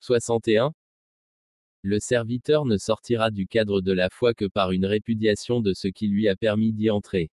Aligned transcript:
61. 0.00 0.72
Le 1.82 2.00
serviteur 2.00 2.64
ne 2.64 2.78
sortira 2.78 3.30
du 3.30 3.46
cadre 3.46 3.82
de 3.82 3.92
la 3.92 4.08
foi 4.08 4.32
que 4.32 4.46
par 4.46 4.72
une 4.72 4.86
répudiation 4.86 5.60
de 5.60 5.74
ce 5.74 5.88
qui 5.88 6.08
lui 6.08 6.26
a 6.26 6.36
permis 6.36 6.72
d'y 6.72 6.88
entrer. 6.88 7.30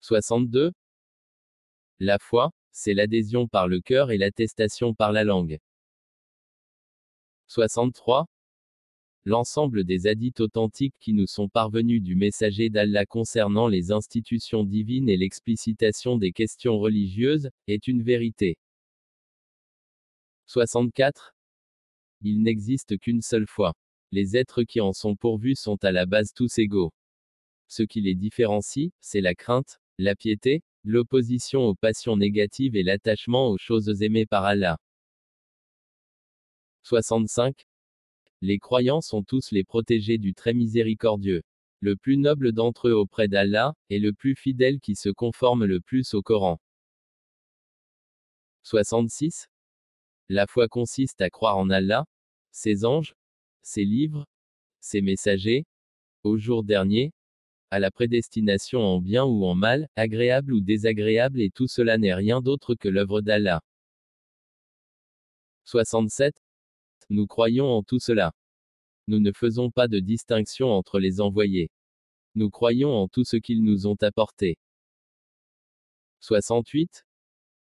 62. 0.00 0.72
La 1.98 2.20
foi, 2.20 2.52
c'est 2.70 2.94
l'adhésion 2.94 3.48
par 3.48 3.66
le 3.66 3.80
cœur 3.80 4.12
et 4.12 4.18
l'attestation 4.18 4.94
par 4.94 5.10
la 5.10 5.24
langue. 5.24 5.58
63. 7.48 8.26
L'ensemble 9.24 9.84
des 9.84 10.06
hadiths 10.06 10.40
authentiques 10.40 10.94
qui 11.00 11.14
nous 11.14 11.26
sont 11.26 11.48
parvenus 11.48 12.02
du 12.02 12.14
messager 12.14 12.70
d'Allah 12.70 13.06
concernant 13.06 13.66
les 13.66 13.90
institutions 13.90 14.62
divines 14.62 15.08
et 15.08 15.16
l'explicitation 15.16 16.16
des 16.16 16.30
questions 16.30 16.78
religieuses, 16.78 17.50
est 17.66 17.88
une 17.88 18.02
vérité. 18.02 18.56
64. 20.46 21.34
Il 22.20 22.42
n'existe 22.42 22.98
qu'une 22.98 23.22
seule 23.22 23.46
foi. 23.46 23.74
Les 24.12 24.36
êtres 24.36 24.62
qui 24.62 24.80
en 24.80 24.92
sont 24.92 25.16
pourvus 25.16 25.56
sont 25.56 25.82
à 25.84 25.90
la 25.90 26.06
base 26.06 26.32
tous 26.34 26.58
égaux. 26.58 26.92
Ce 27.68 27.82
qui 27.82 28.00
les 28.00 28.14
différencie, 28.14 28.90
c'est 29.00 29.20
la 29.20 29.34
crainte, 29.34 29.80
la 29.98 30.14
piété, 30.14 30.62
l'opposition 30.84 31.62
aux 31.62 31.74
passions 31.74 32.16
négatives 32.16 32.76
et 32.76 32.82
l'attachement 32.82 33.48
aux 33.48 33.58
choses 33.58 34.02
aimées 34.02 34.26
par 34.26 34.44
Allah. 34.44 34.78
65. 36.82 37.66
Les 38.42 38.58
croyants 38.58 39.00
sont 39.00 39.22
tous 39.22 39.50
les 39.50 39.64
protégés 39.64 40.18
du 40.18 40.34
très 40.34 40.52
miséricordieux. 40.52 41.42
Le 41.80 41.96
plus 41.96 42.18
noble 42.18 42.52
d'entre 42.52 42.88
eux 42.88 42.94
auprès 42.94 43.28
d'Allah, 43.28 43.74
est 43.88 43.98
le 43.98 44.12
plus 44.12 44.36
fidèle 44.36 44.80
qui 44.80 44.94
se 44.94 45.08
conforme 45.08 45.64
le 45.64 45.80
plus 45.80 46.12
au 46.12 46.22
Coran. 46.22 46.60
66. 48.64 49.48
La 50.28 50.46
foi 50.46 50.68
consiste 50.68 51.20
à 51.20 51.30
croire 51.30 51.58
en 51.58 51.68
Allah, 51.70 52.06
ses 52.50 52.84
anges, 52.84 53.14
ses 53.62 53.84
livres, 53.84 54.26
ses 54.80 55.02
messagers, 55.02 55.66
au 56.22 56.38
jour 56.38 56.64
dernier, 56.64 57.12
à 57.70 57.78
la 57.78 57.90
prédestination 57.90 58.80
en 58.80 59.00
bien 59.00 59.24
ou 59.24 59.44
en 59.44 59.54
mal, 59.54 59.88
agréable 59.96 60.54
ou 60.54 60.60
désagréable 60.60 61.40
et 61.40 61.50
tout 61.50 61.68
cela 61.68 61.98
n'est 61.98 62.14
rien 62.14 62.40
d'autre 62.40 62.74
que 62.74 62.88
l'œuvre 62.88 63.20
d'Allah. 63.20 63.60
67. 65.64 66.34
Nous 67.10 67.26
croyons 67.26 67.66
en 67.66 67.82
tout 67.82 67.98
cela. 67.98 68.32
Nous 69.08 69.20
ne 69.20 69.32
faisons 69.32 69.70
pas 69.70 69.88
de 69.88 69.98
distinction 69.98 70.70
entre 70.70 70.98
les 70.98 71.20
envoyés. 71.20 71.70
Nous 72.34 72.50
croyons 72.50 72.90
en 72.90 73.08
tout 73.08 73.24
ce 73.24 73.36
qu'ils 73.36 73.62
nous 73.62 73.86
ont 73.86 73.96
apporté. 74.00 74.56
68. 76.20 77.04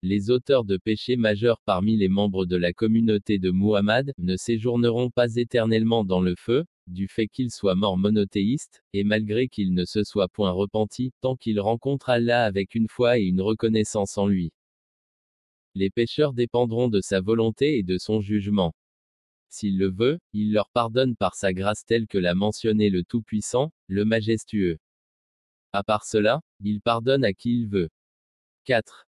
Les 0.02 0.30
auteurs 0.30 0.64
de 0.64 0.76
péchés 0.76 1.16
majeurs 1.16 1.60
parmi 1.64 1.96
les 1.96 2.08
membres 2.08 2.46
de 2.46 2.54
la 2.54 2.72
communauté 2.72 3.40
de 3.40 3.50
Muhammad 3.50 4.12
ne 4.18 4.36
séjourneront 4.36 5.10
pas 5.10 5.34
éternellement 5.34 6.04
dans 6.04 6.20
le 6.20 6.36
feu, 6.36 6.64
du 6.86 7.08
fait 7.08 7.26
qu'ils 7.26 7.50
soient 7.50 7.74
morts 7.74 7.98
monothéistes, 7.98 8.80
et 8.92 9.02
malgré 9.02 9.48
qu'ils 9.48 9.74
ne 9.74 9.84
se 9.84 10.04
soient 10.04 10.28
point 10.28 10.52
repentis, 10.52 11.12
tant 11.20 11.34
qu'ils 11.34 11.58
rencontrent 11.58 12.10
Allah 12.10 12.44
avec 12.44 12.76
une 12.76 12.86
foi 12.86 13.18
et 13.18 13.24
une 13.24 13.40
reconnaissance 13.40 14.16
en 14.18 14.28
lui. 14.28 14.52
Les 15.74 15.90
pécheurs 15.90 16.32
dépendront 16.32 16.86
de 16.86 17.00
sa 17.00 17.20
volonté 17.20 17.78
et 17.78 17.82
de 17.82 17.98
son 17.98 18.20
jugement. 18.20 18.76
S'il 19.48 19.78
le 19.78 19.90
veut, 19.90 20.20
il 20.32 20.52
leur 20.52 20.70
pardonne 20.70 21.16
par 21.16 21.34
sa 21.34 21.52
grâce 21.52 21.84
telle 21.84 22.06
que 22.06 22.18
l'a 22.18 22.36
mentionné 22.36 22.88
le 22.88 23.02
Tout-Puissant, 23.02 23.72
le 23.88 24.04
Majestueux. 24.04 24.78
À 25.72 25.82
part 25.82 26.04
cela, 26.04 26.40
il 26.60 26.80
pardonne 26.82 27.24
à 27.24 27.32
qui 27.32 27.50
il 27.52 27.66
veut. 27.66 27.88
4. 28.64 29.07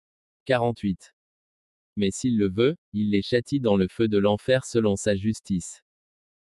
48. 0.48 1.14
Mais 1.96 2.10
s'il 2.10 2.38
le 2.38 2.48
veut, 2.48 2.74
il 2.94 3.10
les 3.10 3.20
châtie 3.20 3.60
dans 3.60 3.76
le 3.76 3.86
feu 3.86 4.08
de 4.08 4.16
l'enfer 4.16 4.64
selon 4.64 4.96
sa 4.96 5.14
justice. 5.14 5.82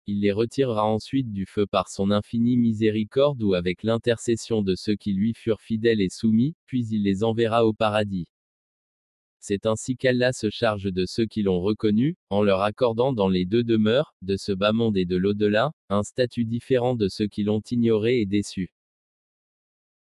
Il 0.06 0.22
les 0.22 0.32
retirera 0.32 0.86
ensuite 0.86 1.32
du 1.34 1.48
feu 1.48 1.66
par 1.66 1.90
son 1.90 2.12
infinie 2.12 2.58
miséricorde 2.58 3.42
ou 3.42 3.56
avec 3.56 3.82
l'intercession 3.82 4.62
de 4.62 4.76
ceux 4.76 4.96
qui 4.96 5.14
lui 5.14 5.34
furent 5.34 5.62
fidèles 5.62 6.00
et 6.00 6.10
soumis, 6.10 6.54
puis 6.68 6.86
il 6.92 7.02
les 7.02 7.24
enverra 7.24 7.66
au 7.66 7.74
paradis. 7.74 8.28
C'est 9.40 9.66
ainsi 9.66 9.98
qu'Allah 9.98 10.32
se 10.32 10.52
charge 10.52 10.94
de 10.94 11.08
ceux 11.08 11.26
qui 11.26 11.42
l'ont 11.42 11.62
reconnu, 11.62 12.18
en 12.30 12.44
leur 12.44 12.62
accordant 12.62 13.14
dans 13.14 13.30
les 13.30 13.46
deux 13.46 13.64
demeures, 13.64 14.14
de 14.22 14.38
ce 14.38 14.52
bas 14.52 14.74
monde 14.74 14.96
et 14.96 15.06
de 15.06 15.16
l'au-delà, 15.16 15.72
un 15.90 16.04
statut 16.04 16.46
différent 16.46 16.96
de 16.96 17.08
ceux 17.08 17.28
qui 17.28 17.42
l'ont 17.42 17.64
ignoré 17.72 18.22
et 18.22 18.28
déçu. 18.28 18.72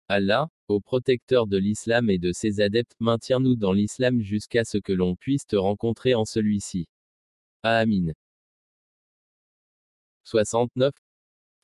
Allah, 0.09 0.51
au 0.69 0.81
protecteur 0.81 1.47
de 1.47 1.57
l'islam 1.57 2.11
et 2.11 2.19
de 2.19 2.33
ses 2.33 2.61
adeptes, 2.61 2.95
maintiens-nous 3.01 3.57
dans 3.57 3.73
l'islam 3.73 4.21
jusqu'à 4.21 4.65
ce 4.65 4.79
que 4.79 4.93
l'on 4.93 5.17
puisse 5.17 5.47
te 5.47 5.57
rencontrer 5.57 6.15
en 6.15 6.25
celui-ci. 6.25 6.87
Amin. 7.63 8.13
69. 10.25 10.93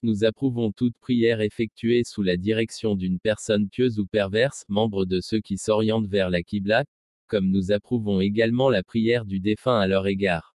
Nous 0.03 0.25
approuvons 0.25 0.73
toute 0.73 0.97
prière 0.99 1.41
effectuée 1.41 2.05
sous 2.05 2.23
la 2.23 2.37
direction 2.37 2.97
d'une 2.97 3.19
personne 3.19 3.69
pieuse 3.69 3.99
ou 3.99 4.07
perverse, 4.07 4.65
membre 4.69 5.05
de 5.05 5.21
ceux 5.21 5.41
qui 5.41 5.59
s'orientent 5.59 6.09
vers 6.09 6.31
la 6.31 6.43
Qibla, 6.43 6.85
comme 7.29 7.51
nous 7.51 7.73
approuvons 7.73 8.21
également 8.21 8.69
la 8.69 8.83
prière 8.83 9.25
du 9.25 9.41
défunt 9.41 9.79
à 9.79 9.87
leur 9.87 10.07
égard. 10.07 10.52